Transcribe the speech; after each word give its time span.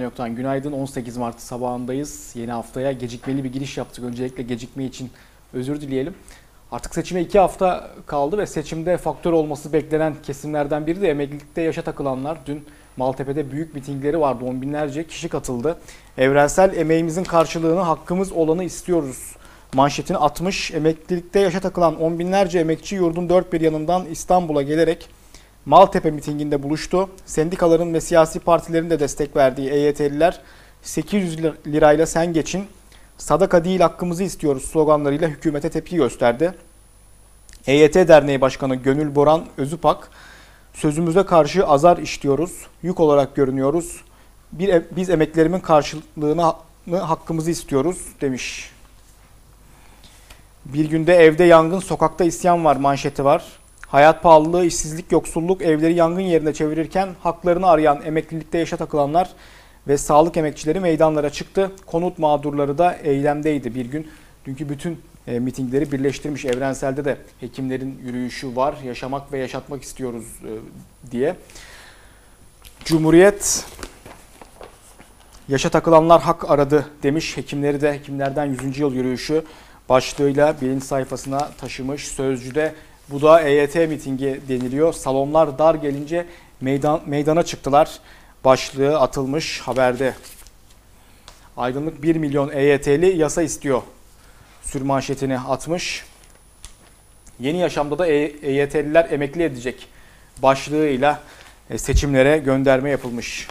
Ne 0.00 0.04
var 0.04 0.08
ne 0.08 0.10
yoktan 0.10 0.36
günaydın 0.36 0.72
18 0.72 1.16
Mart 1.16 1.40
sabahındayız. 1.40 2.32
Yeni 2.34 2.52
haftaya 2.52 2.92
gecikmeli 2.92 3.44
bir 3.44 3.52
giriş 3.52 3.78
yaptık. 3.78 4.04
Öncelikle 4.04 4.42
gecikme 4.42 4.84
için 4.84 5.10
özür 5.52 5.80
dileyelim. 5.80 6.14
Artık 6.72 6.94
seçime 6.94 7.20
2 7.20 7.38
hafta 7.38 7.90
kaldı 8.06 8.38
ve 8.38 8.46
seçimde 8.46 8.96
faktör 8.96 9.32
olması 9.32 9.72
beklenen 9.72 10.14
kesimlerden 10.22 10.86
biri 10.86 11.00
de 11.00 11.10
emeklilikte 11.10 11.62
yaşa 11.62 11.82
takılanlar. 11.82 12.38
Dün 12.46 12.64
Maltepe'de 12.96 13.52
büyük 13.52 13.74
mitingleri 13.74 14.20
vardı. 14.20 14.44
On 14.44 14.62
binlerce 14.62 15.06
kişi 15.06 15.28
katıldı. 15.28 15.78
Evrensel 16.18 16.76
emeğimizin 16.76 17.24
karşılığını 17.24 17.80
hakkımız 17.80 18.32
olanı 18.32 18.64
istiyoruz. 18.64 19.36
Manşetini 19.74 20.16
atmış. 20.16 20.70
Emeklilikte 20.70 21.40
yaşa 21.40 21.60
takılan 21.60 22.00
on 22.00 22.18
binlerce 22.18 22.58
emekçi 22.58 22.96
yurdun 22.96 23.28
dört 23.28 23.52
bir 23.52 23.60
yanından 23.60 24.06
İstanbul'a 24.06 24.62
gelerek 24.62 25.19
Maltepe 25.66 26.10
mitinginde 26.10 26.62
buluştu. 26.62 27.10
Sendikaların 27.26 27.94
ve 27.94 28.00
siyasi 28.00 28.40
partilerin 28.40 28.90
de 28.90 29.00
destek 29.00 29.36
verdiği 29.36 29.70
EYT'liler 29.70 30.40
800 30.82 31.38
lirayla 31.66 32.06
sen 32.06 32.32
geçin, 32.32 32.66
sadaka 33.18 33.64
değil 33.64 33.80
hakkımızı 33.80 34.22
istiyoruz 34.22 34.64
sloganlarıyla 34.64 35.28
hükümete 35.28 35.70
tepki 35.70 35.96
gösterdi. 35.96 36.54
EYT 37.66 37.94
Derneği 37.94 38.40
Başkanı 38.40 38.74
Gönül 38.74 39.14
Boran 39.14 39.46
Özüpak, 39.56 40.10
sözümüze 40.74 41.22
karşı 41.22 41.66
azar 41.66 41.98
işliyoruz, 41.98 42.66
yük 42.82 43.00
olarak 43.00 43.36
görünüyoruz. 43.36 44.00
Bir, 44.52 44.82
biz 44.96 45.10
emeklerimin 45.10 45.60
karşılığını 45.60 46.54
hakkımızı 46.90 47.50
istiyoruz 47.50 47.98
demiş. 48.20 48.70
Bir 50.64 50.90
günde 50.90 51.14
evde 51.14 51.44
yangın, 51.44 51.80
sokakta 51.80 52.24
isyan 52.24 52.64
var 52.64 52.76
manşeti 52.76 53.24
var. 53.24 53.59
Hayat 53.90 54.22
pahalılığı, 54.22 54.64
işsizlik, 54.66 55.12
yoksulluk 55.12 55.62
evleri 55.62 55.94
yangın 55.94 56.20
yerine 56.20 56.52
çevirirken 56.52 57.08
haklarını 57.22 57.66
arayan 57.66 58.02
emeklilikte 58.04 58.58
yaşa 58.58 58.76
takılanlar 58.76 59.30
ve 59.88 59.98
sağlık 59.98 60.36
emekçileri 60.36 60.80
meydanlara 60.80 61.30
çıktı. 61.30 61.72
Konut 61.86 62.18
mağdurları 62.18 62.78
da 62.78 62.94
eylemdeydi 62.94 63.74
bir 63.74 63.86
gün. 63.86 64.08
Dünkü 64.44 64.68
bütün 64.68 65.00
e, 65.26 65.38
mitingleri 65.38 65.92
birleştirmiş. 65.92 66.44
Evrenselde 66.44 67.04
de 67.04 67.16
hekimlerin 67.40 68.00
yürüyüşü 68.04 68.56
var. 68.56 68.74
Yaşamak 68.84 69.32
ve 69.32 69.38
yaşatmak 69.38 69.82
istiyoruz 69.82 70.24
e, 70.24 70.50
diye. 71.10 71.36
Cumhuriyet 72.84 73.64
yaşa 75.48 75.68
takılanlar 75.68 76.22
hak 76.22 76.50
aradı 76.50 76.86
demiş. 77.02 77.36
Hekimleri 77.36 77.80
de 77.80 77.92
hekimlerden 77.92 78.46
100. 78.46 78.78
yıl 78.78 78.94
yürüyüşü 78.94 79.44
başlığıyla 79.88 80.60
birinci 80.60 80.86
sayfasına 80.86 81.50
taşımış. 81.50 82.08
Sözcüde 82.08 82.74
bu 83.10 83.22
da 83.22 83.40
EYT 83.40 83.74
mitingi 83.74 84.40
deniliyor. 84.48 84.92
Salonlar 84.92 85.58
dar 85.58 85.74
gelince 85.74 86.26
meydan, 86.60 87.00
meydana 87.06 87.42
çıktılar. 87.42 87.98
Başlığı 88.44 88.98
atılmış 88.98 89.60
haberde. 89.60 90.14
Aydınlık 91.56 92.02
1 92.02 92.16
milyon 92.16 92.50
EYT'li 92.50 93.18
yasa 93.18 93.42
istiyor. 93.42 93.82
Sürmanşetini 94.62 95.38
atmış. 95.38 96.04
Yeni 97.40 97.58
yaşamda 97.58 97.98
da 97.98 98.06
EYT'liler 98.06 99.04
e 99.04 99.08
emekli 99.08 99.42
edecek 99.42 99.88
başlığıyla 100.42 101.22
e, 101.70 101.78
seçimlere 101.78 102.38
gönderme 102.38 102.90
yapılmış. 102.90 103.48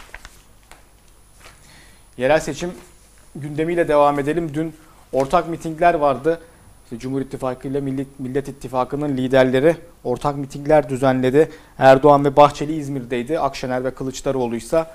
Yerel 2.16 2.40
seçim 2.40 2.72
gündemiyle 3.36 3.88
devam 3.88 4.18
edelim. 4.18 4.54
Dün 4.54 4.74
ortak 5.12 5.48
mitingler 5.48 5.94
vardı. 5.94 6.40
İşte 6.90 7.00
Cumhur 7.00 7.20
İttifakı 7.20 7.68
ile 7.68 7.80
Millet, 7.80 8.20
Millet 8.20 8.48
İttifakı'nın 8.48 9.16
liderleri 9.16 9.76
ortak 10.04 10.36
mitingler 10.36 10.88
düzenledi. 10.88 11.50
Erdoğan 11.78 12.24
ve 12.24 12.36
Bahçeli 12.36 12.76
İzmir'deydi. 12.76 13.38
Akşener 13.40 13.84
ve 13.84 13.90
Kılıçdaroğlu 13.90 14.56
ise 14.56 14.86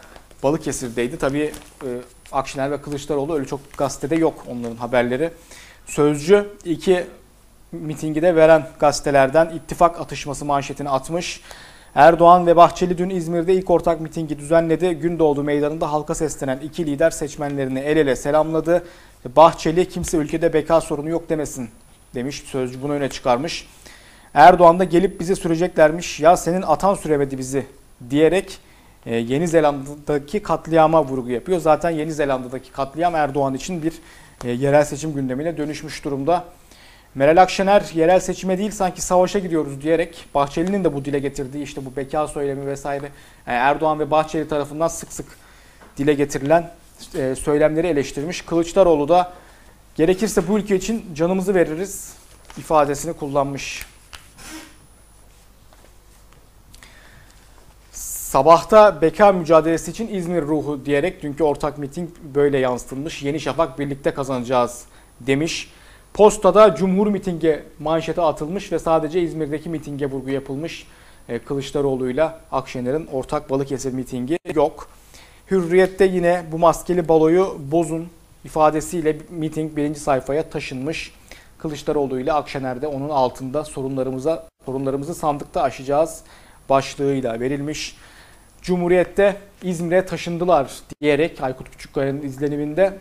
Balıkesir'deydi. 0.44 1.18
Tabii 1.18 1.52
e, 1.84 1.90
Akşener 2.32 2.72
ve 2.72 2.82
Kılıçdaroğlu 2.82 3.34
öyle 3.34 3.46
çok 3.46 3.60
gazetede 3.78 4.16
yok 4.16 4.46
onların 4.52 4.76
haberleri. 4.76 5.32
Sözcü 5.86 6.46
iki 6.66 7.06
mitingi 7.72 8.22
de 8.22 8.36
veren 8.36 8.68
gazetelerden 8.80 9.50
ittifak 9.50 10.02
atışması 10.02 10.46
manşetini 10.46 10.90
atmış. 10.90 11.42
Erdoğan 11.96 12.48
ve 12.48 12.56
Bahçeli 12.56 12.98
dün 12.98 13.10
İzmir'de 13.10 13.54
ilk 13.54 13.70
ortak 13.70 14.02
mitingi 14.02 14.40
düzenledi. 14.40 14.94
Gündoğdu 14.94 15.44
meydanında 15.44 15.92
halka 15.92 16.16
seslenen 16.16 16.60
iki 16.60 16.86
lider 16.86 17.12
seçmenlerini 17.12 17.80
el 17.80 17.98
ele 17.98 18.16
selamladı. 18.16 18.84
Bahçeli 19.36 19.90
kimse 19.90 20.18
ülkede 20.18 20.54
beka 20.54 20.82
sorunu 20.82 21.10
yok 21.10 21.30
demesin 21.30 21.70
demiş. 22.16 22.44
Sözcü 22.46 22.82
bunu 22.82 22.94
öne 22.94 23.10
çıkarmış. 23.10 23.68
Erdoğan 24.34 24.80
da 24.80 24.84
gelip 24.84 25.20
bizi 25.20 25.36
süreceklermiş. 25.36 26.20
Ya 26.20 26.38
senin 26.38 26.62
atan 26.62 26.94
süremedi 26.94 27.38
bizi 27.38 27.66
diyerek 28.10 28.60
e, 29.06 29.16
Yeni 29.16 29.48
Zelanda'daki 29.48 30.40
katliama 30.40 31.06
vurgu 31.06 31.30
yapıyor. 31.30 31.60
Zaten 31.60 31.90
Yeni 31.90 32.14
Zelanda'daki 32.14 32.72
katliam 32.72 33.16
Erdoğan 33.16 33.54
için 33.54 33.84
bir 33.84 33.94
e, 34.46 34.52
yerel 34.52 34.86
seçim 34.86 35.14
gündemine 35.14 35.58
dönüşmüş 35.58 36.06
durumda. 36.06 36.44
Meral 37.16 37.42
Akşener 37.42 37.84
yerel 37.94 38.20
seçime 38.20 38.58
değil 38.58 38.72
sanki 38.72 39.02
savaşa 39.02 39.40
gidiyoruz 39.40 39.82
diyerek 39.82 40.26
Bahçeli'nin 40.36 40.84
de 40.84 40.94
bu 40.94 41.06
dile 41.06 41.20
getirdiği 41.20 41.64
işte 41.64 41.86
bu 41.86 41.96
beka 41.96 42.28
söylemi 42.28 42.68
vesaire 42.68 43.10
yani 43.48 43.58
Erdoğan 43.58 44.00
ve 44.00 44.12
Bahçeli 44.12 44.48
tarafından 44.48 44.88
sık 44.88 45.14
sık 45.14 45.26
dile 45.98 46.14
getirilen 46.14 46.72
e, 47.16 47.36
söylemleri 47.36 47.88
eleştirmiş. 47.88 48.42
Kılıçdaroğlu 48.42 49.08
da 49.08 49.34
gerekirse 49.96 50.48
bu 50.48 50.58
ülke 50.60 50.76
için 50.76 51.06
canımızı 51.16 51.56
veririz 51.56 52.14
ifadesini 52.58 53.14
kullanmış. 53.14 53.86
Sabahta 57.92 59.02
beka 59.02 59.32
mücadelesi 59.32 59.92
için 59.92 60.08
İzmir 60.08 60.42
ruhu 60.42 60.86
diyerek 60.86 61.24
dünkü 61.24 61.44
ortak 61.44 61.78
miting 61.78 62.10
böyle 62.36 62.58
yansıtılmış. 62.58 63.24
Yeni 63.24 63.40
Şafak 63.40 63.80
birlikte 63.80 64.14
kazanacağız 64.14 64.86
demiş. 65.20 65.72
Postada 66.14 66.76
Cumhur 66.76 67.08
mitinge 67.08 67.64
manşete 67.80 68.22
atılmış 68.22 68.72
ve 68.72 68.80
sadece 68.80 69.22
İzmir'deki 69.22 69.70
mitinge 69.70 70.06
vurgu 70.06 70.30
yapılmış. 70.30 70.88
E, 71.30 71.40
Kılıçdaroğlu'yla 71.40 72.42
Akşener'in 72.52 73.08
ortak 73.08 73.50
Balıkesir 73.50 73.94
mitingi 73.94 74.40
yok. 74.54 74.88
Hürriyet'te 75.52 76.06
yine 76.06 76.46
bu 76.52 76.60
maskeli 76.60 77.08
baloyu 77.08 77.58
bozun 77.72 78.08
ifadesiyle 78.46 79.18
miting 79.30 79.76
birinci 79.76 80.00
sayfaya 80.00 80.50
taşınmış. 80.50 81.14
Kılıçdaroğlu 81.58 82.20
ile 82.20 82.34
Akşener'de 82.34 82.88
onun 82.88 83.10
altında 83.10 83.64
sorunlarımıza 83.64 84.48
sorunlarımızı 84.66 85.16
sandıkta 85.16 85.62
aşacağız 85.62 86.24
başlığıyla 86.70 87.40
verilmiş. 87.40 87.98
Cumhuriyet'te 88.62 89.38
İzmir'e 89.64 90.06
taşındılar 90.06 90.72
diyerek 91.02 91.42
Aykut 91.42 91.72
Küçükkaya'nın 91.72 92.22
izleniminde 92.22 93.00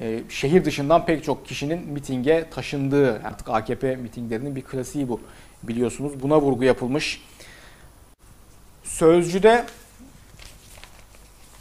e, 0.00 0.22
şehir 0.28 0.64
dışından 0.64 1.06
pek 1.06 1.24
çok 1.24 1.46
kişinin 1.46 1.88
mitinge 1.88 2.46
taşındığı 2.50 3.12
artık 3.24 3.48
AKP 3.48 3.96
mitinglerinin 3.96 4.56
bir 4.56 4.62
klasiği 4.62 5.08
bu 5.08 5.20
biliyorsunuz. 5.62 6.22
Buna 6.22 6.40
vurgu 6.40 6.64
yapılmış. 6.64 7.22
Sözcü'de 8.84 9.64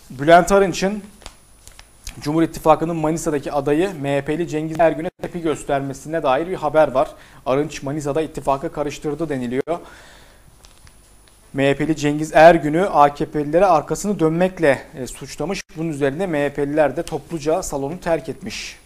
Bülent 0.09 0.51
Arınç'ın 0.51 1.03
Cumhur 2.21 2.43
İttifakı'nın 2.43 2.95
Manisa'daki 2.95 3.51
adayı 3.51 3.89
MHP'li 4.01 4.47
Cengiz 4.47 4.79
Ergün'e 4.79 5.09
tepki 5.21 5.41
göstermesine 5.41 6.23
dair 6.23 6.47
bir 6.47 6.55
haber 6.55 6.91
var. 6.91 7.09
Arınç 7.45 7.83
Manisa'da 7.83 8.21
ittifakı 8.21 8.71
karıştırdı 8.71 9.29
deniliyor. 9.29 9.79
MHP'li 11.53 11.95
Cengiz 11.95 12.33
Ergün'ü 12.33 12.81
AKP'lilere 12.81 13.65
arkasını 13.65 14.19
dönmekle 14.19 14.81
e, 14.97 15.07
suçlamış. 15.07 15.61
Bunun 15.77 15.89
üzerine 15.89 16.27
MHP'liler 16.27 16.97
de 16.97 17.03
topluca 17.03 17.63
salonu 17.63 17.99
terk 17.99 18.29
etmiş. 18.29 18.79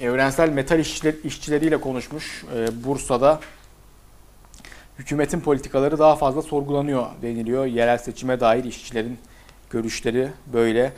Evrensel 0.00 0.48
metal 0.48 0.78
işçiler, 0.78 1.14
işçileriyle 1.24 1.80
konuşmuş 1.80 2.44
e, 2.56 2.84
Bursa'da. 2.84 3.40
Hükümetin 4.98 5.40
politikaları 5.40 5.98
daha 5.98 6.16
fazla 6.16 6.42
sorgulanıyor 6.42 7.06
deniliyor. 7.22 7.66
Yerel 7.66 7.98
seçime 7.98 8.40
dair 8.40 8.64
işçilerin 8.64 9.18
görüşleri 9.70 10.28
böyle. 10.52 10.92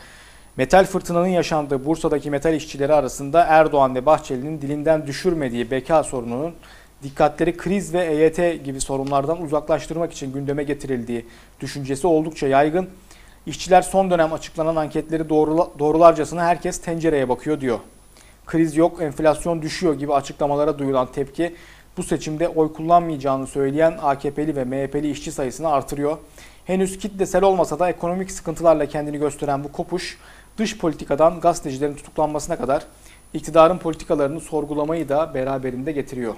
Metal 0.56 0.84
fırtınanın 0.84 1.26
yaşandığı 1.26 1.86
Bursa'daki 1.86 2.30
metal 2.30 2.54
işçileri 2.54 2.94
arasında 2.94 3.44
Erdoğan 3.44 3.94
ve 3.94 4.06
Bahçeli'nin 4.06 4.60
dilinden 4.60 5.06
düşürmediği 5.06 5.70
beka 5.70 6.02
sorununun 6.02 6.54
dikkatleri 7.02 7.56
kriz 7.56 7.94
ve 7.94 8.04
EYT 8.04 8.64
gibi 8.64 8.80
sorunlardan 8.80 9.42
uzaklaştırmak 9.42 10.12
için 10.12 10.32
gündeme 10.32 10.62
getirildiği 10.62 11.26
düşüncesi 11.60 12.06
oldukça 12.06 12.46
yaygın. 12.46 12.88
İşçiler 13.46 13.82
son 13.82 14.10
dönem 14.10 14.32
açıklanan 14.32 14.76
anketleri 14.76 15.28
doğrularcasına 15.78 16.44
herkes 16.44 16.80
tencereye 16.80 17.28
bakıyor 17.28 17.60
diyor. 17.60 17.78
Kriz 18.46 18.76
yok, 18.76 19.02
enflasyon 19.02 19.62
düşüyor 19.62 19.94
gibi 19.94 20.14
açıklamalara 20.14 20.78
duyulan 20.78 21.12
tepki 21.12 21.54
bu 21.96 22.02
seçimde 22.02 22.48
oy 22.48 22.72
kullanmayacağını 22.72 23.46
söyleyen 23.46 23.98
AKP'li 24.02 24.56
ve 24.56 24.64
MHP'li 24.64 25.10
işçi 25.10 25.32
sayısını 25.32 25.68
artırıyor. 25.68 26.18
Henüz 26.64 26.98
kitlesel 26.98 27.42
olmasa 27.42 27.78
da 27.78 27.90
ekonomik 27.90 28.30
sıkıntılarla 28.30 28.86
kendini 28.86 29.18
gösteren 29.18 29.64
bu 29.64 29.72
kopuş 29.72 30.18
dış 30.58 30.78
politikadan 30.78 31.40
gazetecilerin 31.40 31.94
tutuklanmasına 31.94 32.56
kadar 32.56 32.86
iktidarın 33.34 33.78
politikalarını 33.78 34.40
sorgulamayı 34.40 35.08
da 35.08 35.34
beraberinde 35.34 35.92
getiriyor. 35.92 36.34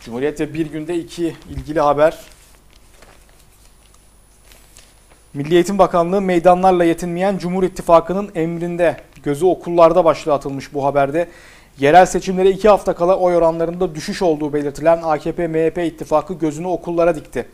Cumhuriyet 0.00 0.40
ve 0.40 0.54
bir 0.54 0.66
günde 0.66 0.98
iki 0.98 1.36
ilgili 1.50 1.80
haber. 1.80 2.18
Milli 5.34 5.54
Eğitim 5.54 5.78
Bakanlığı 5.78 6.20
meydanlarla 6.20 6.84
yetinmeyen 6.84 7.38
Cumhur 7.38 7.62
İttifakı'nın 7.62 8.30
emrinde 8.34 8.96
gözü 9.22 9.46
okullarda 9.46 10.04
başlığı 10.04 10.34
atılmış 10.34 10.74
bu 10.74 10.84
haberde. 10.84 11.28
Yerel 11.78 12.06
seçimlere 12.06 12.50
iki 12.50 12.68
hafta 12.68 12.94
kala 12.94 13.16
oy 13.16 13.36
oranlarında 13.36 13.94
düşüş 13.94 14.22
olduğu 14.22 14.52
belirtilen 14.52 14.98
AKP-MHP 14.98 15.86
ittifakı 15.86 16.34
gözünü 16.34 16.66
okullara 16.66 17.14
dikti. 17.14 17.46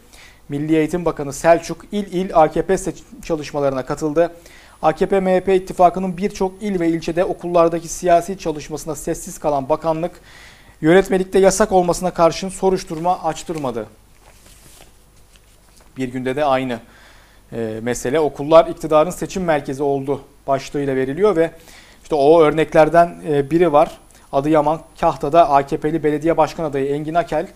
Milli 0.49 0.77
Eğitim 0.77 1.05
Bakanı 1.05 1.33
Selçuk 1.33 1.85
il 1.93 2.13
il 2.13 2.31
AKP 2.35 2.79
seçim 2.79 3.07
çalışmalarına 3.25 3.87
katıldı. 3.87 4.35
AKP-MHP 4.83 5.55
ittifakının 5.55 6.17
birçok 6.17 6.63
il 6.63 6.81
ve 6.81 6.89
ilçede 6.89 7.25
okullardaki 7.25 7.89
siyasi 7.89 8.39
çalışmasına 8.39 8.95
sessiz 8.95 9.39
kalan 9.39 9.69
bakanlık, 9.69 10.13
yönetmelikte 10.81 11.39
yasak 11.39 11.73
olmasına 11.73 12.11
karşın 12.11 12.49
soruşturma 12.49 13.23
açtırmadı. 13.25 13.87
Bir 15.97 16.09
günde 16.09 16.37
de 16.37 16.45
aynı 16.45 16.79
e, 17.53 17.81
mesele 17.83 18.21
okullar 18.21 18.67
iktidarın 18.67 19.11
seçim 19.11 19.45
merkezi 19.45 19.83
oldu 19.83 20.21
başlığıyla 20.47 20.97
veriliyor 20.97 21.37
ve 21.37 21.51
işte 22.03 22.15
o 22.15 22.41
örneklerden 22.41 23.15
e, 23.29 23.51
biri 23.51 23.73
var. 23.73 23.99
Adıyaman 24.33 24.81
Kahta'da 25.01 25.51
AKP'li 25.51 26.05
belediye 26.05 26.37
başkan 26.37 26.65
adayı 26.65 26.87
Engin 26.87 27.15
Akel 27.15 27.47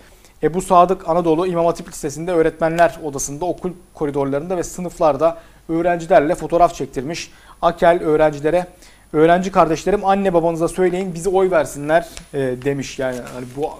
Ebu 0.43 0.63
Sadık 0.63 1.09
Anadolu 1.09 1.47
İmam 1.47 1.67
Hatip 1.67 1.89
Lisesi'nde 1.89 2.33
öğretmenler 2.33 2.99
odasında 3.05 3.45
okul 3.45 3.73
koridorlarında 3.95 4.57
ve 4.57 4.63
sınıflarda 4.63 5.39
öğrencilerle 5.69 6.35
fotoğraf 6.35 6.75
çektirmiş. 6.75 7.31
Akel 7.63 8.03
öğrencilere 8.03 8.67
öğrenci 9.13 9.53
kardeşlerim 9.53 10.05
anne 10.05 10.35
babanıza 10.35 10.69
söyleyin 10.69 11.15
bizi 11.15 11.29
oy 11.29 11.51
versinler 11.51 12.09
e, 12.35 12.39
demiş. 12.39 12.99
Yani 12.99 13.17
hani 13.35 13.47
bu 13.57 13.71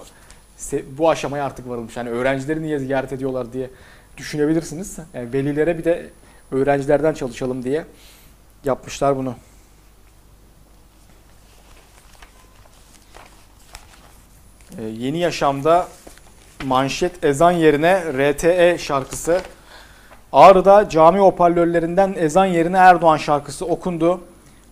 bu 0.97 1.09
aşamaya 1.09 1.45
artık 1.45 1.69
varılmış. 1.69 1.97
Yani 1.97 2.09
öğrencileri 2.09 2.63
niye 2.63 2.79
ziyaret 2.79 3.13
ediyorlar 3.13 3.53
diye 3.53 3.69
düşünebilirsiniz. 4.17 4.97
Yani 5.13 5.33
velilere 5.33 5.77
bir 5.77 5.83
de 5.83 6.09
öğrencilerden 6.51 7.13
çalışalım 7.13 7.63
diye 7.63 7.85
yapmışlar 8.65 9.17
bunu. 9.17 9.35
Ee, 14.77 14.83
yeni 14.83 15.17
Yaşam'da 15.17 15.87
manşet 16.65 17.23
ezan 17.23 17.51
yerine 17.51 18.03
RTE 18.13 18.77
şarkısı. 18.77 19.41
Ağrı'da 20.33 20.89
cami 20.89 21.19
hoparlörlerinden 21.19 22.15
ezan 22.17 22.45
yerine 22.45 22.77
Erdoğan 22.77 23.17
şarkısı 23.17 23.65
okundu. 23.65 24.21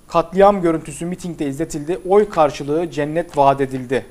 Katliam 0.07 0.61
görüntüsü 0.61 1.05
mitingde 1.05 1.47
izletildi. 1.47 1.99
Oy 2.09 2.29
karşılığı 2.29 2.91
cennet 2.91 3.37
vaat 3.37 3.61
edildi. 3.61 4.05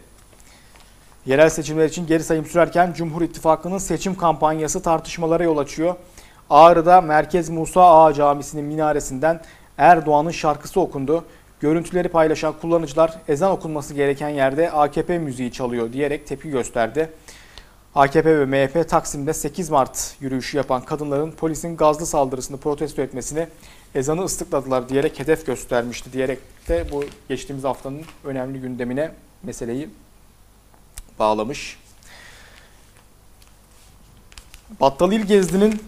Yerel 1.26 1.48
seçimler 1.48 1.84
için 1.84 2.06
geri 2.06 2.24
sayım 2.24 2.46
sürerken 2.46 2.92
Cumhur 2.92 3.22
İttifakı'nın 3.22 3.78
seçim 3.78 4.14
kampanyası 4.14 4.82
tartışmalara 4.82 5.44
yol 5.44 5.58
açıyor. 5.58 5.94
Ağrı'da 6.50 7.00
Merkez 7.00 7.48
Musa 7.48 7.82
Ağa 7.82 8.12
Camisi'nin 8.12 8.64
minaresinden 8.64 9.40
Erdoğan'ın 9.78 10.30
şarkısı 10.30 10.80
okundu. 10.80 11.24
Görüntüleri 11.60 12.08
paylaşan 12.08 12.54
kullanıcılar 12.60 13.18
ezan 13.28 13.50
okunması 13.52 13.94
gereken 13.94 14.28
yerde 14.28 14.70
AKP 14.70 15.18
müziği 15.18 15.52
çalıyor 15.52 15.92
diyerek 15.92 16.26
tepki 16.26 16.50
gösterdi. 16.50 17.10
AKP 17.94 18.38
ve 18.38 18.46
MHP 18.46 18.88
Taksim'de 18.88 19.32
8 19.32 19.70
Mart 19.70 20.16
yürüyüşü 20.20 20.56
yapan 20.56 20.82
kadınların 20.84 21.32
polisin 21.32 21.76
gazlı 21.76 22.06
saldırısını 22.06 22.56
protesto 22.56 23.02
etmesini 23.02 23.46
ezanı 23.94 24.24
ıslıkladılar 24.24 24.88
diyerek 24.88 25.18
hedef 25.18 25.46
göstermişti 25.46 26.12
diyerek 26.12 26.38
de 26.68 26.86
bu 26.92 27.04
geçtiğimiz 27.28 27.64
haftanın 27.64 28.02
önemli 28.24 28.60
gündemine 28.60 29.10
meseleyi 29.42 29.88
bağlamış. 31.18 31.78
Battal 34.80 35.12
İl 35.12 35.22
Gezdi'nin 35.22 35.82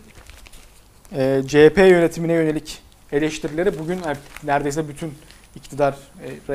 e, 1.12 1.42
CHP 1.46 1.78
yönetimine 1.78 2.32
yönelik 2.32 2.82
eleştirileri 3.12 3.78
bugün 3.78 4.00
neredeyse 4.44 4.88
bütün 4.88 5.14
iktidara 5.56 5.96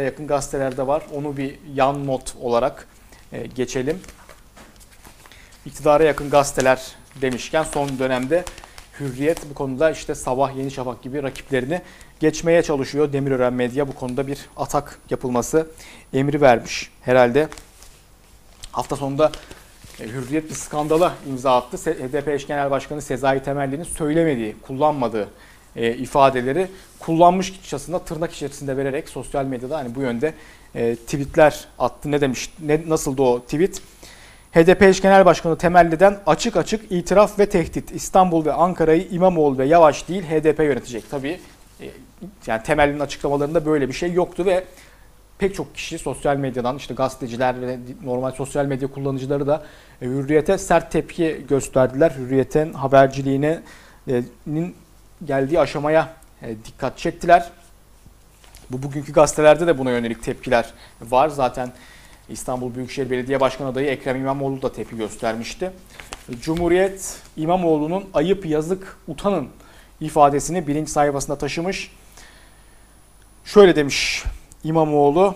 yakın 0.01 0.27
gazetelerde 0.27 0.87
var. 0.87 1.03
Onu 1.13 1.37
bir 1.37 1.55
yan 1.75 2.07
not 2.07 2.35
olarak 2.41 2.87
e, 3.31 3.47
geçelim. 3.47 3.99
İktidara 5.65 6.03
yakın 6.03 6.29
gazeteler 6.29 6.95
demişken 7.21 7.63
son 7.63 7.99
dönemde 7.99 8.43
Hürriyet 8.99 9.49
bu 9.49 9.53
konuda 9.53 9.91
işte 9.91 10.15
Sabah, 10.15 10.55
Yeni 10.55 10.71
Şafak 10.71 11.01
gibi 11.01 11.23
rakiplerini 11.23 11.81
geçmeye 12.19 12.63
çalışıyor. 12.63 13.13
Demirören 13.13 13.53
Medya 13.53 13.87
bu 13.87 13.95
konuda 13.95 14.27
bir 14.27 14.39
atak 14.57 14.99
yapılması 15.09 15.67
emri 16.13 16.41
vermiş 16.41 16.91
herhalde. 17.01 17.47
Hafta 18.71 18.95
sonunda 18.95 19.31
e, 19.99 20.07
Hürriyet 20.07 20.49
bir 20.49 20.55
skandala 20.55 21.13
imza 21.29 21.57
attı. 21.57 21.77
HDP 21.77 22.27
eş 22.27 22.47
genel 22.47 22.71
başkanı 22.71 23.01
Sezai 23.01 23.43
Temelli'nin 23.43 23.83
söylemediği, 23.83 24.55
kullanmadığı 24.61 25.29
e, 25.75 25.93
ifadeleri 25.93 26.67
kullanmış 26.99 27.51
kişisinde 27.51 27.99
tırnak 27.99 28.33
içerisinde 28.33 28.77
vererek 28.77 29.09
sosyal 29.09 29.45
medyada 29.45 29.77
hani 29.77 29.95
bu 29.95 30.01
yönde 30.01 30.33
e, 30.75 30.95
tweetler 30.95 31.65
attı. 31.79 32.11
Ne 32.11 32.21
demiş? 32.21 32.53
Ne 32.59 32.81
nasıldı 32.87 33.21
o 33.21 33.39
tweet? 33.39 33.81
HDP 34.51 34.81
eş 34.81 35.01
genel 35.01 35.25
başkanı 35.25 35.57
Temelli'den 35.57 36.17
açık 36.25 36.57
açık 36.57 36.91
itiraf 36.91 37.39
ve 37.39 37.49
tehdit. 37.49 37.91
İstanbul 37.91 38.45
ve 38.45 38.53
Ankara'yı 38.53 39.07
İmamoğlu 39.11 39.57
ve 39.57 39.65
Yavaş 39.65 40.09
değil 40.09 40.23
HDP 40.23 40.59
yönetecek. 40.59 41.03
Tabii 41.11 41.39
e, 41.81 41.89
yani 42.47 42.63
Temelli'nin 42.63 42.99
açıklamalarında 42.99 43.65
böyle 43.65 43.87
bir 43.87 43.93
şey 43.93 44.13
yoktu 44.13 44.45
ve 44.45 44.63
pek 45.37 45.55
çok 45.55 45.75
kişi 45.75 45.97
sosyal 45.97 46.37
medyadan 46.37 46.77
işte 46.77 46.93
gazeteciler 46.93 47.61
ve 47.61 47.77
normal 48.03 48.31
sosyal 48.31 48.65
medya 48.65 48.87
kullanıcıları 48.87 49.47
da 49.47 49.63
e, 50.01 50.05
Hürriyet'e 50.05 50.57
sert 50.57 50.91
tepki 50.91 51.45
gösterdiler. 51.49 52.11
Hürriyet'in 52.17 52.73
haberciliğinin 52.73 53.61
geldiği 55.25 55.59
aşamaya 55.59 56.13
e, 56.41 56.55
dikkat 56.65 56.97
çektiler. 56.97 57.49
Bu 58.69 58.83
bugünkü 58.83 59.13
gazetelerde 59.13 59.67
de 59.67 59.77
buna 59.77 59.91
yönelik 59.91 60.23
tepkiler 60.23 60.73
var. 61.01 61.29
Zaten 61.29 61.71
İstanbul 62.29 62.75
Büyükşehir 62.75 63.09
Belediye 63.09 63.39
Başkanı 63.39 63.67
adayı 63.67 63.87
Ekrem 63.87 64.17
İmamoğlu 64.17 64.61
da 64.61 64.73
tepki 64.73 64.97
göstermişti. 64.97 65.71
Cumhuriyet 66.41 67.17
İmamoğlu'nun 67.37 68.05
ayıp 68.13 68.45
yazık 68.45 68.97
utanın 69.07 69.49
ifadesini 70.01 70.67
birinci 70.67 70.91
sayfasında 70.91 71.37
taşımış. 71.37 71.91
Şöyle 73.45 73.75
demiş 73.75 74.23
İmamoğlu, 74.63 75.35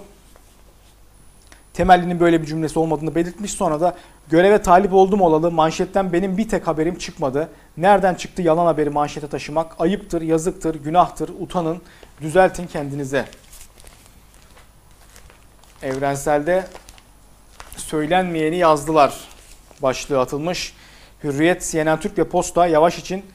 Temelli'nin 1.78 2.20
böyle 2.20 2.42
bir 2.42 2.48
cümlesi 2.48 2.80
olmadığını 2.80 3.16
belirtmiş. 3.16 3.52
Sonra 3.52 3.82
da 3.82 3.96
göreve 4.30 4.62
talip 4.62 4.94
oldum 4.94 5.22
olalı 5.22 5.52
manşetten 5.52 6.14
benim 6.14 6.38
bir 6.38 6.50
tek 6.50 6.68
haberim 6.68 6.98
çıkmadı. 6.98 7.50
Nereden 7.78 8.16
çıktı 8.16 8.42
yalan 8.42 8.66
haberi 8.66 8.90
manşete 8.90 9.28
taşımak? 9.28 9.76
Ayıptır, 9.80 10.22
yazıktır, 10.22 10.76
günahtır, 10.76 11.30
utanın, 11.40 11.82
düzeltin 12.22 12.68
kendinize. 12.68 13.26
Evrenselde 15.82 16.68
söylenmeyeni 17.76 18.58
yazdılar 18.58 19.14
başlığı 19.82 20.20
atılmış. 20.20 20.74
Hürriyet, 21.24 21.70
CNN 21.72 22.00
Türk 22.00 22.18
ve 22.18 22.24
Posta 22.24 22.68
Yavaş 22.68 23.00
için 23.00 23.26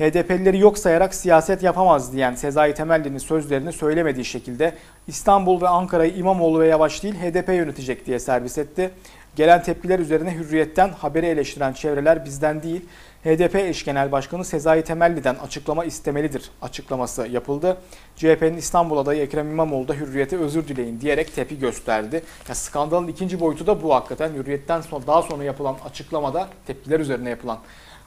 HDP'lileri 0.00 0.58
yok 0.58 0.78
sayarak 0.78 1.14
siyaset 1.14 1.62
yapamaz 1.62 2.12
diyen 2.12 2.34
Sezai 2.34 2.74
Temelli'nin 2.74 3.18
sözlerini 3.18 3.72
söylemediği 3.72 4.24
şekilde 4.24 4.74
İstanbul 5.06 5.60
ve 5.60 5.68
Ankara'yı 5.68 6.14
İmamoğlu 6.14 6.60
ve 6.60 6.66
Yavaş 6.66 7.02
değil 7.02 7.14
HDP 7.14 7.48
yönetecek 7.48 8.06
diye 8.06 8.18
servis 8.18 8.58
etti. 8.58 8.90
Gelen 9.36 9.62
tepkiler 9.62 9.98
üzerine 9.98 10.34
hürriyetten 10.34 10.88
haberi 10.88 11.26
eleştiren 11.26 11.72
çevreler 11.72 12.24
bizden 12.24 12.62
değil 12.62 12.84
HDP 13.24 13.56
eş 13.56 13.84
genel 13.84 14.12
başkanı 14.12 14.44
Sezai 14.44 14.84
Temelli'den 14.84 15.34
açıklama 15.34 15.84
istemelidir 15.84 16.50
açıklaması 16.62 17.26
yapıldı. 17.26 17.76
CHP'nin 18.16 18.56
İstanbul 18.56 18.98
adayı 18.98 19.22
Ekrem 19.22 19.50
İmamoğlu 19.50 19.88
da 19.88 19.94
hürriyete 19.94 20.36
özür 20.36 20.68
dileyin 20.68 21.00
diyerek 21.00 21.34
tepki 21.34 21.58
gösterdi. 21.58 22.22
Ya 22.48 22.54
skandalın 22.54 23.08
ikinci 23.08 23.40
boyutu 23.40 23.66
da 23.66 23.82
bu 23.82 23.94
hakikaten 23.94 24.32
hürriyetten 24.32 24.80
sonra 24.80 25.06
daha 25.06 25.22
sonra 25.22 25.44
yapılan 25.44 25.76
açıklamada 25.84 26.48
tepkiler 26.66 27.00
üzerine 27.00 27.30
yapılan 27.30 27.58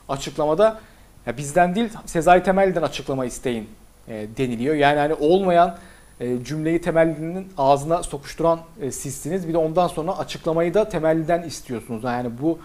açıklamada 0.10 0.80
ya 1.26 1.38
bizden 1.38 1.76
değil 1.76 1.90
Sezai 2.06 2.44
Temelli'den 2.44 2.82
açıklama 2.82 3.26
isteyin 3.26 3.70
e, 4.08 4.28
deniliyor. 4.38 4.76
Yani 4.76 5.00
hani 5.00 5.14
olmayan 5.14 5.78
e, 6.20 6.44
cümleyi 6.44 6.82
Temelli'nin 6.82 7.48
ağzına 7.58 8.04
sokuşturan 8.04 8.60
e, 8.82 8.92
sizsiniz. 8.92 9.48
Bir 9.48 9.54
de 9.54 9.58
ondan 9.58 9.88
sonra 9.88 10.18
açıklamayı 10.18 10.74
da 10.74 10.90
Temelli'den 10.90 11.44
istiyorsunuz. 11.44 12.04
Yani 12.04 12.30
bu 12.42 12.60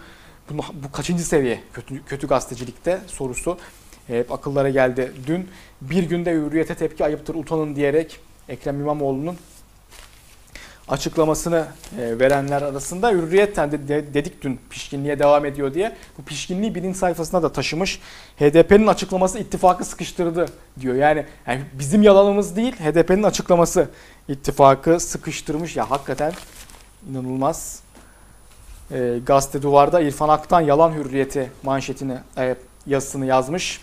bu, 0.49 0.57
bu 0.57 0.91
kaçıncı 0.91 1.23
seviye 1.23 1.59
kötü, 1.73 2.05
kötü 2.05 2.27
gazetecilikte 2.27 2.99
sorusu 3.07 3.57
e, 4.09 4.19
hep 4.19 4.31
akıllara 4.31 4.69
geldi. 4.69 5.11
Dün 5.27 5.47
bir 5.81 6.03
günde 6.03 6.33
hürriyete 6.33 6.75
tepki 6.75 7.05
ayıptır 7.05 7.35
utanın 7.35 7.75
diyerek 7.75 8.19
Ekrem 8.49 8.79
İmamoğlu'nun 8.81 9.37
açıklamasını 10.89 11.65
e, 11.99 12.19
verenler 12.19 12.61
arasında 12.61 13.11
Hürriyet'ten 13.11 13.71
de 13.71 14.13
dedik 14.13 14.41
dün 14.41 14.59
pişkinliğe 14.69 15.19
devam 15.19 15.45
ediyor 15.45 15.73
diye. 15.73 15.95
Bu 16.17 16.23
pişkinliği 16.23 16.75
birinci 16.75 16.97
sayfasına 16.97 17.43
da 17.43 17.51
taşımış. 17.51 17.99
HDP'nin 18.39 18.87
açıklaması 18.87 19.39
ittifakı 19.39 19.85
sıkıştırdı 19.85 20.45
diyor. 20.79 20.95
Yani, 20.95 21.25
yani 21.47 21.61
bizim 21.79 22.03
yalanımız 22.03 22.55
değil 22.55 22.75
HDP'nin 22.75 23.23
açıklaması 23.23 23.89
ittifakı 24.27 24.99
sıkıştırmış. 24.99 25.75
Ya 25.75 25.91
hakikaten 25.91 26.33
inanılmaz. 27.09 27.79
e, 28.91 29.19
gazete 29.25 29.61
duvarda 29.61 30.01
İrfan 30.01 30.29
Aktan 30.29 30.61
yalan 30.61 30.91
hürriyeti 30.91 31.51
manşetini 31.63 32.17
e, 32.37 32.55
yazısını 32.87 33.25
yazmış. 33.25 33.81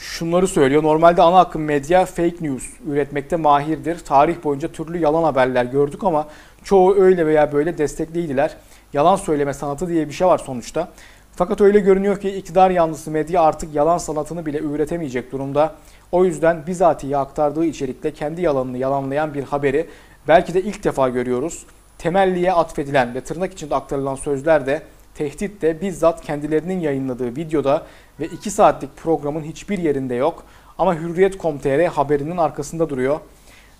Şunları 0.00 0.48
söylüyor. 0.48 0.82
Normalde 0.82 1.22
ana 1.22 1.40
akım 1.40 1.62
medya 1.62 2.04
fake 2.04 2.36
news 2.40 2.64
üretmekte 2.86 3.36
mahirdir. 3.36 3.98
Tarih 3.98 4.44
boyunca 4.44 4.72
türlü 4.72 4.98
yalan 4.98 5.22
haberler 5.22 5.64
gördük 5.64 6.04
ama 6.04 6.28
çoğu 6.64 6.96
öyle 6.96 7.26
veya 7.26 7.52
böyle 7.52 7.78
destekliydiler. 7.78 8.56
Yalan 8.92 9.16
söyleme 9.16 9.54
sanatı 9.54 9.88
diye 9.88 10.08
bir 10.08 10.12
şey 10.12 10.26
var 10.26 10.38
sonuçta. 10.38 10.88
Fakat 11.36 11.60
öyle 11.60 11.80
görünüyor 11.80 12.20
ki 12.20 12.30
iktidar 12.30 12.70
yanlısı 12.70 13.10
medya 13.10 13.42
artık 13.42 13.74
yalan 13.74 13.98
sanatını 13.98 14.46
bile 14.46 14.58
üretemeyecek 14.58 15.32
durumda. 15.32 15.74
O 16.12 16.24
yüzden 16.24 16.66
bizatihi 16.66 17.16
aktardığı 17.16 17.64
içerikle 17.64 18.12
kendi 18.12 18.42
yalanını 18.42 18.78
yalanlayan 18.78 19.34
bir 19.34 19.42
haberi 19.42 19.86
belki 20.28 20.54
de 20.54 20.62
ilk 20.62 20.84
defa 20.84 21.08
görüyoruz. 21.08 21.66
Temelliye 21.98 22.52
atfedilen 22.52 23.14
ve 23.14 23.20
tırnak 23.20 23.52
içinde 23.52 23.74
aktarılan 23.74 24.14
sözler 24.14 24.66
de 24.66 24.82
tehdit 25.14 25.62
de 25.62 25.80
bizzat 25.80 26.24
kendilerinin 26.24 26.80
yayınladığı 26.80 27.36
videoda 27.36 27.86
ve 28.20 28.26
2 28.26 28.50
saatlik 28.50 28.96
programın 28.96 29.42
hiçbir 29.42 29.78
yerinde 29.78 30.14
yok. 30.14 30.44
Ama 30.78 30.94
Hürriyet.com.tr 30.94 31.84
haberinin 31.84 32.36
arkasında 32.36 32.88
duruyor. 32.88 33.20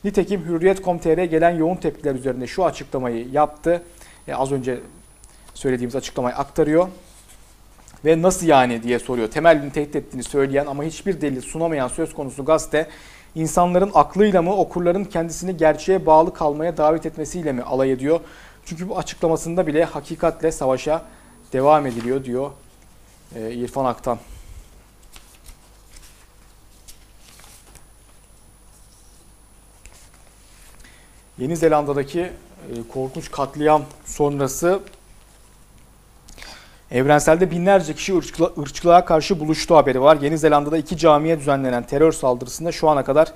Nitekim 0.04 0.44
Hürriyet.com.tr 0.44 1.24
gelen 1.24 1.50
yoğun 1.50 1.76
tepkiler 1.76 2.14
üzerine 2.14 2.46
şu 2.46 2.64
açıklamayı 2.64 3.28
yaptı. 3.30 3.82
E, 4.28 4.34
az 4.34 4.52
önce 4.52 4.80
söylediğimiz 5.54 5.96
açıklamayı 5.96 6.36
aktarıyor. 6.36 6.88
Ve 8.04 8.22
nasıl 8.22 8.46
yani 8.46 8.82
diye 8.82 8.98
soruyor. 8.98 9.28
Temelini 9.28 9.72
tehdit 9.72 9.96
ettiğini 9.96 10.22
söyleyen 10.22 10.66
ama 10.66 10.84
hiçbir 10.84 11.20
delil 11.20 11.40
sunamayan 11.40 11.88
söz 11.88 12.14
konusu 12.14 12.44
gazete 12.44 12.86
insanların 13.34 13.90
aklıyla 13.94 14.42
mı 14.42 14.56
okurların 14.56 15.04
kendisini 15.04 15.56
gerçeğe 15.56 16.06
bağlı 16.06 16.34
kalmaya 16.34 16.76
davet 16.76 17.06
etmesiyle 17.06 17.52
mi 17.52 17.62
alay 17.62 17.92
ediyor? 17.92 18.20
Çünkü 18.64 18.88
bu 18.88 18.98
açıklamasında 18.98 19.66
bile 19.66 19.84
hakikatle 19.84 20.52
savaşa 20.52 21.02
devam 21.52 21.86
ediliyor 21.86 22.24
diyor 22.24 22.50
e, 23.36 23.52
İrfan 23.52 23.84
Aktan. 23.84 24.18
Yeni 31.38 31.56
Zelanda'daki 31.56 32.20
e, 32.20 32.32
korkunç 32.92 33.30
katliam 33.30 33.84
sonrası 34.04 34.80
Evrenselde 36.90 37.50
binlerce 37.50 37.94
kişi 37.94 38.16
ırkçılığa, 38.16 38.50
ırkçılığa 38.58 39.04
karşı 39.04 39.40
buluştu 39.40 39.76
haberi 39.76 40.00
var. 40.00 40.18
Yeni 40.20 40.38
Zelanda'da 40.38 40.78
iki 40.78 40.96
camiye 40.96 41.38
düzenlenen 41.38 41.82
terör 41.82 42.12
saldırısında 42.12 42.72
şu 42.72 42.88
ana 42.88 43.04
kadar 43.04 43.32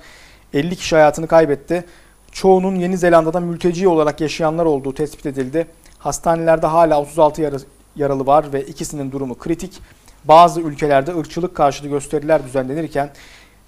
50 0.53 0.75
kişi 0.75 0.95
hayatını 0.95 1.27
kaybetti. 1.27 1.85
Çoğunun 2.31 2.75
Yeni 2.75 2.97
Zelanda'da 2.97 3.39
mülteci 3.39 3.87
olarak 3.87 4.21
yaşayanlar 4.21 4.65
olduğu 4.65 4.93
tespit 4.93 5.25
edildi. 5.25 5.67
Hastanelerde 5.99 6.67
hala 6.67 7.01
36 7.01 7.41
yaralı 7.41 7.61
var 7.99 8.53
ve 8.53 8.65
ikisinin 8.65 9.11
durumu 9.11 9.37
kritik. 9.37 9.81
Bazı 10.25 10.61
ülkelerde 10.61 11.17
ırkçılık 11.17 11.55
karşıtı 11.55 11.87
gösteriler 11.87 12.43
düzenlenirken 12.43 13.11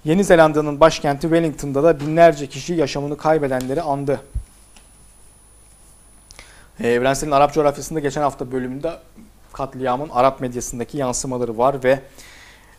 Yeni 0.04 0.24
Zelanda'nın 0.24 0.80
başkenti 0.80 1.22
Wellington'da 1.22 1.82
da 1.82 2.00
binlerce 2.00 2.46
kişi 2.46 2.74
yaşamını 2.74 3.16
kaybedenleri 3.16 3.82
andı. 3.82 4.20
Evrensel'in 6.80 7.30
Arap 7.30 7.54
coğrafyasında 7.54 8.00
geçen 8.00 8.22
hafta 8.22 8.52
bölümünde 8.52 8.92
katliamın 9.52 10.08
Arap 10.08 10.40
medyasındaki 10.40 10.98
yansımaları 10.98 11.58
var 11.58 11.84
ve 11.84 12.00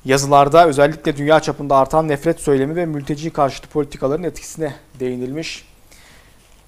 yazılarda 0.05 0.67
özellikle 0.67 1.17
dünya 1.17 1.39
çapında 1.39 1.75
artan 1.75 2.07
nefret 2.07 2.39
söylemi 2.39 2.75
ve 2.75 2.85
mülteci 2.85 3.29
karşıtı 3.29 3.69
politikaların 3.69 4.23
etkisine 4.23 4.75
değinilmiş. 4.99 5.65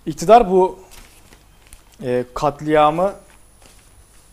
İktidar 0.05 0.51
bu 0.51 0.79
e, 2.03 2.25
katliamı 2.33 3.13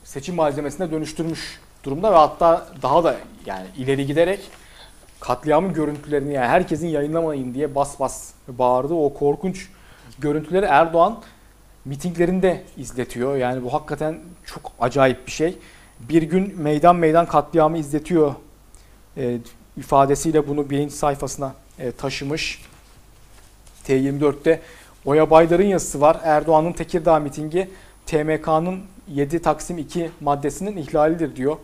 seçim 0.09 0.35
malzemesine 0.35 0.91
dönüştürmüş 0.91 1.61
durumda 1.85 2.13
ve 2.13 2.17
hatta 2.17 2.67
daha 2.83 3.05
da 3.05 3.17
yani 3.47 3.67
ileri 3.77 4.07
giderek 4.07 4.41
katliamın 5.21 5.73
görüntülerini 5.73 6.35
yani 6.35 6.47
herkesin 6.47 6.89
yayınlamayın 6.89 7.55
diye 7.55 7.75
bas 7.75 8.01
bas 8.01 8.31
bağırdı. 8.49 8.95
O 8.95 9.15
korkunç 9.15 9.69
görüntüleri 10.19 10.67
Erdoğan 10.67 11.23
mitinglerinde 11.85 12.63
izletiyor. 12.77 13.37
Yani 13.37 13.65
bu 13.65 13.73
hakikaten 13.73 14.19
çok 14.45 14.73
acayip 14.81 15.27
bir 15.27 15.33
şey. 15.33 15.59
Bir 16.01 16.23
gün 16.23 16.61
meydan 16.61 16.97
meydan 16.97 17.27
katliamı 17.27 17.79
izletiyor 17.79 18.35
e, 19.17 19.39
ifadesiyle 19.77 20.49
bunu 20.49 20.71
birinci 20.71 20.95
sayfasına 20.95 21.55
e, 21.79 21.93
taşımış. 21.93 22.63
T24'te 23.87 24.61
Oya 25.05 25.31
Baydar'ın 25.31 25.67
yazısı 25.67 26.01
var. 26.01 26.21
Erdoğan'ın 26.23 26.73
Tekirdağ 26.73 27.19
mitingi 27.19 27.69
TMK'nın 28.09 28.81
7 29.09 29.43
Taksim 29.43 29.79
2 29.79 30.11
maddesinin 30.21 30.77
ihlalidir 30.77 31.37
diyor. 31.37 31.57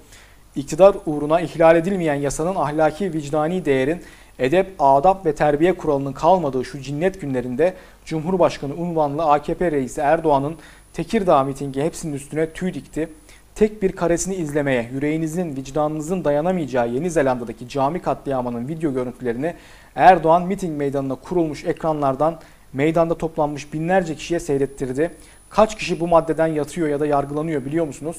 İktidar 0.56 0.96
uğruna 1.06 1.40
ihlal 1.40 1.76
edilmeyen 1.76 2.14
yasanın 2.14 2.54
ahlaki 2.54 3.12
vicdani 3.12 3.64
değerin 3.64 4.02
edep, 4.38 4.74
adap 4.78 5.26
ve 5.26 5.34
terbiye 5.34 5.72
kuralının 5.72 6.12
kalmadığı 6.12 6.64
şu 6.64 6.80
cinnet 6.80 7.20
günlerinde 7.20 7.74
Cumhurbaşkanı 8.04 8.74
unvanlı 8.74 9.22
AKP 9.24 9.72
reisi 9.72 10.00
Erdoğan'ın 10.00 10.56
Tekirdağ 10.92 11.44
mitingi 11.44 11.82
hepsinin 11.82 12.12
üstüne 12.12 12.50
tüy 12.50 12.74
dikti. 12.74 13.08
Tek 13.54 13.82
bir 13.82 13.92
karesini 13.92 14.34
izlemeye, 14.34 14.90
yüreğinizin, 14.92 15.56
vicdanınızın 15.56 16.24
dayanamayacağı 16.24 16.88
Yeni 16.88 17.10
Zelanda'daki 17.10 17.68
cami 17.68 18.02
katliamının 18.02 18.68
video 18.68 18.94
görüntülerini 18.94 19.54
Erdoğan 19.94 20.46
miting 20.46 20.78
meydanına 20.78 21.14
kurulmuş 21.14 21.64
ekranlardan 21.64 22.38
meydanda 22.74 23.18
toplanmış 23.18 23.72
binlerce 23.72 24.14
kişiye 24.14 24.40
seyrettirdi. 24.40 25.10
Kaç 25.56 25.78
kişi 25.78 26.00
bu 26.00 26.08
maddeden 26.08 26.46
yatıyor 26.46 26.88
ya 26.88 27.00
da 27.00 27.06
yargılanıyor 27.06 27.64
biliyor 27.64 27.86
musunuz? 27.86 28.16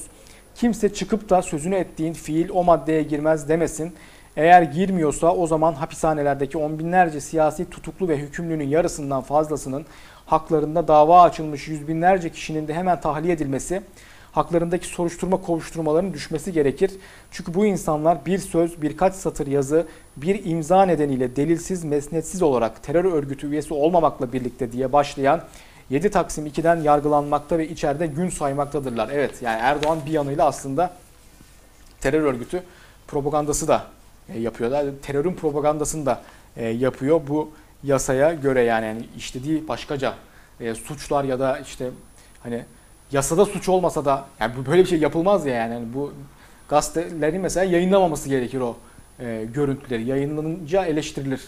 Kimse 0.54 0.94
çıkıp 0.94 1.30
da 1.30 1.42
sözünü 1.42 1.74
ettiğin 1.74 2.12
fiil 2.12 2.48
o 2.48 2.64
maddeye 2.64 3.02
girmez 3.02 3.48
demesin. 3.48 3.94
Eğer 4.36 4.62
girmiyorsa 4.62 5.34
o 5.34 5.46
zaman 5.46 5.72
hapishanelerdeki 5.72 6.58
on 6.58 6.78
binlerce 6.78 7.20
siyasi 7.20 7.70
tutuklu 7.70 8.08
ve 8.08 8.18
hükümlünün 8.18 8.68
yarısından 8.68 9.22
fazlasının 9.22 9.86
haklarında 10.26 10.88
dava 10.88 11.22
açılmış 11.22 11.68
yüz 11.68 11.88
binlerce 11.88 12.30
kişinin 12.30 12.68
de 12.68 12.74
hemen 12.74 13.00
tahliye 13.00 13.32
edilmesi, 13.32 13.82
haklarındaki 14.32 14.86
soruşturma 14.86 15.36
kovuşturmalarının 15.36 16.14
düşmesi 16.14 16.52
gerekir. 16.52 16.90
Çünkü 17.30 17.54
bu 17.54 17.66
insanlar 17.66 18.26
bir 18.26 18.38
söz, 18.38 18.82
birkaç 18.82 19.14
satır 19.14 19.46
yazı, 19.46 19.86
bir 20.16 20.44
imza 20.44 20.82
nedeniyle 20.82 21.36
delilsiz, 21.36 21.84
mesnetsiz 21.84 22.42
olarak 22.42 22.82
terör 22.82 23.04
örgütü 23.04 23.50
üyesi 23.50 23.74
olmamakla 23.74 24.32
birlikte 24.32 24.72
diye 24.72 24.92
başlayan 24.92 25.42
7 25.90 26.10
Taksim 26.10 26.46
2'den 26.46 26.76
yargılanmakta 26.76 27.58
ve 27.58 27.68
içeride 27.68 28.06
gün 28.06 28.28
saymaktadırlar. 28.28 29.08
Evet 29.12 29.42
yani 29.42 29.60
Erdoğan 29.60 29.98
bir 30.06 30.10
yanıyla 30.10 30.46
aslında 30.46 30.90
terör 32.00 32.22
örgütü 32.22 32.62
propagandası 33.08 33.68
da 33.68 33.86
e, 34.28 34.40
yapıyorlar. 34.40 34.86
Terörün 35.02 35.34
propagandasını 35.34 36.06
da 36.06 36.22
e, 36.56 36.68
yapıyor 36.68 37.20
bu 37.28 37.50
yasaya 37.84 38.32
göre 38.32 38.62
yani, 38.62 38.86
yani 38.86 39.06
işlediği 39.16 39.68
başkaca 39.68 40.14
e, 40.60 40.74
suçlar 40.74 41.24
ya 41.24 41.40
da 41.40 41.58
işte 41.58 41.90
hani 42.42 42.64
yasada 43.12 43.44
suç 43.44 43.68
olmasa 43.68 44.04
da 44.04 44.24
yani 44.40 44.52
böyle 44.66 44.82
bir 44.82 44.88
şey 44.88 44.98
yapılmaz 44.98 45.46
ya 45.46 45.54
yani, 45.54 45.74
yani 45.74 45.86
bu 45.94 46.12
gazetelerin 46.68 47.40
mesela 47.40 47.64
yayınlamaması 47.64 48.28
gerekir 48.28 48.60
o 48.60 48.76
e, 49.20 49.46
görüntüleri 49.54 50.04
yayınlanınca 50.04 50.84
eleştirilir. 50.84 51.40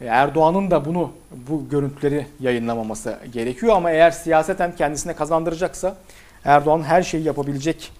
E, 0.00 0.06
Erdoğan'ın 0.06 0.70
da 0.70 0.84
bunu 0.84 1.12
bu 1.48 1.68
görüntüleri 1.70 2.26
yayınlamaması 2.40 3.18
gerekiyor 3.32 3.76
ama 3.76 3.90
eğer 3.90 4.10
siyaseten 4.10 4.76
kendisine 4.76 5.12
kazandıracaksa 5.12 5.96
Erdoğan 6.44 6.82
her 6.82 7.02
şeyi 7.02 7.24
yapabilecek 7.24 7.92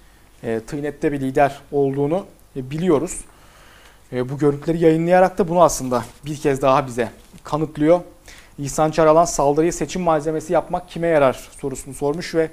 e, 0.42 0.60
tıynette 0.60 1.12
bir 1.12 1.20
lider 1.20 1.60
olduğunu 1.72 2.26
e, 2.56 2.70
biliyoruz. 2.70 3.20
E, 4.12 4.28
bu 4.28 4.38
görüntüleri 4.38 4.84
yayınlayarak 4.84 5.38
da 5.38 5.48
bunu 5.48 5.62
aslında 5.62 6.04
bir 6.26 6.36
kez 6.36 6.62
daha 6.62 6.86
bize 6.86 7.10
kanıtlıyor. 7.44 8.00
İhsan 8.58 8.90
Çaralan 8.90 9.24
saldırıyı 9.24 9.72
seçim 9.72 10.02
malzemesi 10.02 10.52
yapmak 10.52 10.88
kime 10.88 11.06
yarar 11.06 11.48
sorusunu 11.60 11.94
sormuş 11.94 12.34
ve 12.34 12.50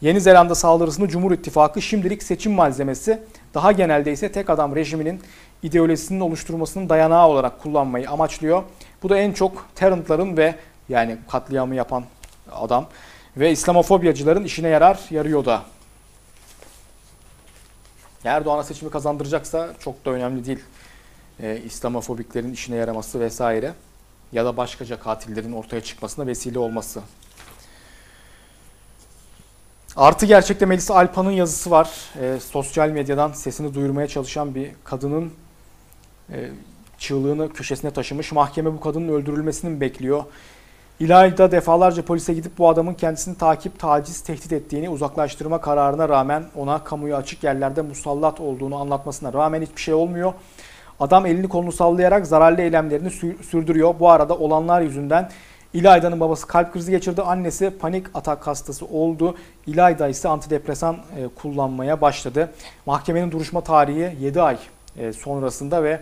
Yeni 0.00 0.20
Zelanda 0.20 0.54
saldırısını 0.54 1.08
Cumhur 1.08 1.32
İttifakı 1.32 1.82
şimdilik 1.82 2.22
seçim 2.22 2.52
malzemesi, 2.52 3.22
daha 3.54 3.72
genelde 3.72 4.12
ise 4.12 4.32
tek 4.32 4.50
adam 4.50 4.76
rejiminin 4.76 5.20
ideolojisinin 5.62 6.20
oluşturmasının 6.20 6.88
dayanağı 6.88 7.28
olarak 7.28 7.62
kullanmayı 7.62 8.10
amaçlıyor. 8.10 8.62
Bu 9.02 9.08
da 9.08 9.18
en 9.18 9.32
çok 9.32 9.66
Tarrant'ların 9.74 10.36
ve 10.36 10.54
yani 10.88 11.18
katliamı 11.28 11.74
yapan 11.74 12.04
adam 12.52 12.86
ve 13.36 13.50
İslamofobyacıların 13.50 14.44
işine 14.44 14.68
yarar, 14.68 15.00
yarıyor 15.10 15.44
da. 15.44 15.62
Erdoğan'a 18.24 18.64
seçimi 18.64 18.90
kazandıracaksa 18.90 19.68
çok 19.78 20.04
da 20.04 20.10
önemli 20.10 20.46
değil 20.46 20.58
e, 21.42 21.60
İslamofobiklerin 21.64 22.52
işine 22.52 22.76
yaraması 22.76 23.20
vesaire 23.20 23.74
ya 24.32 24.44
da 24.44 24.56
başkaca 24.56 25.00
katillerin 25.00 25.52
ortaya 25.52 25.80
çıkmasına 25.80 26.26
vesile 26.26 26.58
olması. 26.58 27.00
Artı 29.96 30.26
gerçekte 30.26 30.66
Melisa 30.66 30.94
Alpan'ın 30.94 31.30
yazısı 31.30 31.70
var. 31.70 31.90
E, 32.20 32.40
sosyal 32.40 32.88
medyadan 32.88 33.32
sesini 33.32 33.74
duyurmaya 33.74 34.08
çalışan 34.08 34.54
bir 34.54 34.70
kadının 34.84 35.32
çığlığını 36.98 37.52
köşesine 37.52 37.90
taşımış. 37.90 38.32
Mahkeme 38.32 38.72
bu 38.72 38.80
kadının 38.80 39.08
öldürülmesini 39.08 39.80
bekliyor? 39.80 40.24
İlayda 41.00 41.52
defalarca 41.52 42.04
polise 42.04 42.34
gidip 42.34 42.58
bu 42.58 42.68
adamın 42.68 42.94
kendisini 42.94 43.38
takip, 43.38 43.78
taciz, 43.78 44.20
tehdit 44.20 44.52
ettiğini 44.52 44.88
uzaklaştırma 44.88 45.60
kararına 45.60 46.08
rağmen 46.08 46.44
ona 46.56 46.84
kamuya 46.84 47.16
açık 47.16 47.44
yerlerde 47.44 47.82
musallat 47.82 48.40
olduğunu 48.40 48.76
anlatmasına 48.76 49.32
rağmen 49.32 49.62
hiçbir 49.62 49.80
şey 49.80 49.94
olmuyor. 49.94 50.32
Adam 51.00 51.26
elini 51.26 51.48
kolunu 51.48 51.72
sallayarak 51.72 52.26
zararlı 52.26 52.62
eylemlerini 52.62 53.08
sü- 53.08 53.42
sürdürüyor. 53.42 53.94
Bu 54.00 54.10
arada 54.10 54.38
olanlar 54.38 54.80
yüzünden 54.80 55.30
İlayda'nın 55.74 56.20
babası 56.20 56.46
kalp 56.46 56.72
krizi 56.72 56.90
geçirdi. 56.90 57.22
Annesi 57.22 57.70
panik 57.70 58.06
atak 58.14 58.46
hastası 58.46 58.86
oldu. 58.86 59.36
İlayda 59.66 60.08
ise 60.08 60.28
antidepresan 60.28 60.94
e, 60.94 61.28
kullanmaya 61.28 62.00
başladı. 62.00 62.52
Mahkemenin 62.86 63.30
duruşma 63.30 63.60
tarihi 63.60 64.16
7 64.20 64.42
ay 64.42 64.58
e, 64.96 65.12
sonrasında 65.12 65.82
ve 65.82 66.00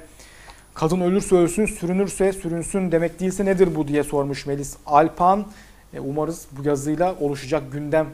kadın 0.79 1.01
ölürse 1.01 1.37
ölsün, 1.37 1.67
sürünürse 1.67 2.33
sürünsün 2.33 2.93
demek 2.93 3.21
değilse 3.21 3.45
nedir 3.45 3.75
bu 3.75 3.89
diye 3.89 4.05
sormuş 4.05 4.47
Melis 4.47 4.77
Alpan. 4.87 5.47
E, 5.95 6.01
umarız 6.01 6.47
bu 6.53 6.69
yazıyla 6.69 7.15
oluşacak 7.21 7.73
gündem 7.73 8.07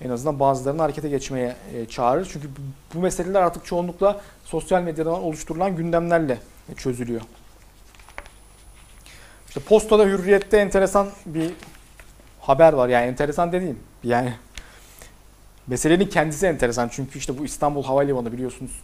en 0.00 0.10
azından 0.10 0.40
bazılarını 0.40 0.82
harekete 0.82 1.08
geçmeye 1.08 1.56
e, 1.74 1.86
çağırır. 1.86 2.28
Çünkü 2.32 2.48
bu- 2.94 2.98
meseleler 2.98 3.42
artık 3.42 3.64
çoğunlukla 3.64 4.20
sosyal 4.44 4.82
medyadan 4.82 5.22
oluşturulan 5.22 5.76
gündemlerle 5.76 6.38
e, 6.72 6.74
çözülüyor. 6.74 7.20
İşte 9.48 9.60
postada 9.60 10.04
hürriyette 10.04 10.56
enteresan 10.58 11.08
bir 11.26 11.50
haber 12.40 12.72
var. 12.72 12.88
Yani 12.88 13.06
enteresan 13.06 13.52
dediğim 13.52 13.78
yani 14.02 14.34
meselenin 15.66 16.06
kendisi 16.06 16.46
enteresan. 16.46 16.88
Çünkü 16.92 17.18
işte 17.18 17.38
bu 17.38 17.44
İstanbul 17.44 17.84
Havalimanı 17.84 18.32
biliyorsunuz 18.32 18.80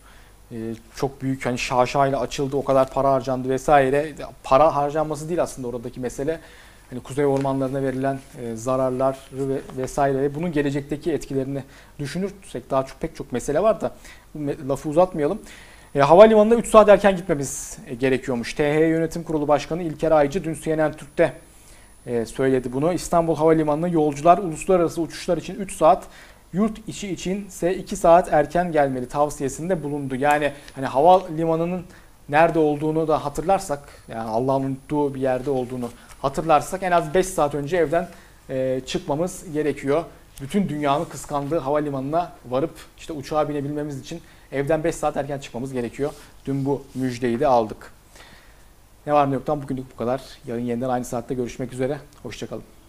çok 0.96 1.22
büyük 1.22 1.46
hani 1.46 1.58
şaşayla 1.58 2.20
açıldı. 2.20 2.56
O 2.56 2.64
kadar 2.64 2.90
para 2.90 3.12
harcandı 3.12 3.48
vesaire. 3.48 4.12
Para 4.42 4.76
harcanması 4.76 5.28
değil 5.28 5.42
aslında 5.42 5.68
oradaki 5.68 6.00
mesele. 6.00 6.40
Hani 6.90 7.00
kuzey 7.00 7.26
ormanlarına 7.26 7.82
verilen 7.82 8.18
e, 8.42 8.56
zararlar 8.56 9.18
ve 9.32 9.60
vesaire 9.76 10.22
ve 10.22 10.34
bunun 10.34 10.52
gelecekteki 10.52 11.12
etkilerini 11.12 11.64
düşünürsek 11.98 12.70
daha 12.70 12.86
çok 12.86 13.00
pek 13.00 13.16
çok 13.16 13.32
mesele 13.32 13.62
var 13.62 13.80
da 13.80 13.92
lafı 14.68 14.88
uzatmayalım. 14.88 15.38
E, 15.94 16.00
havalimanına 16.00 16.54
3 16.54 16.68
saat 16.68 16.88
erken 16.88 17.16
gitmemiz 17.16 17.78
e, 17.86 17.94
gerekiyormuş. 17.94 18.54
TH 18.54 18.60
Yönetim 18.60 19.22
Kurulu 19.22 19.48
Başkanı 19.48 19.82
İlker 19.82 20.10
Aycı 20.10 20.44
dün 20.44 20.54
CNN 20.54 20.92
Türk'te 20.92 21.32
e, 22.06 22.26
söyledi 22.26 22.72
bunu. 22.72 22.92
İstanbul 22.92 23.36
Havalimanı'na 23.36 23.88
yolcular 23.88 24.38
uluslararası 24.38 25.00
uçuşlar 25.00 25.38
için 25.38 25.54
3 25.54 25.76
saat, 25.76 26.04
yurt 26.52 26.88
içi 26.88 27.08
için 27.12 27.46
ise 27.46 27.76
2 27.76 27.96
saat 27.96 28.32
erken 28.32 28.72
gelmeli 28.72 29.08
tavsiyesinde 29.08 29.82
bulundu. 29.82 30.14
Yani 30.14 30.52
hani 30.74 30.86
havalimanının 30.86 31.84
nerede 32.28 32.58
olduğunu 32.58 33.08
da 33.08 33.24
hatırlarsak, 33.24 33.88
yani 34.08 34.30
Allah'ın 34.30 34.64
unuttuğu 34.64 35.14
bir 35.14 35.20
yerde 35.20 35.50
olduğunu 35.50 35.88
hatırlarsak 36.22 36.82
en 36.82 36.90
az 36.90 37.14
5 37.14 37.26
saat 37.26 37.54
önce 37.54 37.76
evden 37.76 38.08
e, 38.50 38.80
çıkmamız 38.86 39.52
gerekiyor. 39.52 40.04
Bütün 40.40 40.68
dünyanın 40.68 41.04
kıskandığı 41.04 41.58
havalimanına 41.58 42.32
varıp 42.48 42.74
işte 42.98 43.12
uçağa 43.12 43.48
binebilmemiz 43.48 44.00
için 44.00 44.20
evden 44.52 44.84
5 44.84 44.94
saat 44.94 45.16
erken 45.16 45.38
çıkmamız 45.38 45.72
gerekiyor. 45.72 46.12
Dün 46.46 46.64
bu 46.64 46.82
müjdeyi 46.94 47.40
de 47.40 47.46
aldık. 47.46 47.92
Ne 49.06 49.12
var 49.12 49.30
ne 49.30 49.34
yoktan 49.34 49.62
bugünlük 49.62 49.92
bu 49.92 49.96
kadar. 49.96 50.22
Yarın 50.46 50.60
yeniden 50.60 50.88
aynı 50.88 51.04
saatte 51.04 51.34
görüşmek 51.34 51.72
üzere. 51.72 51.98
Hoşçakalın. 52.22 52.79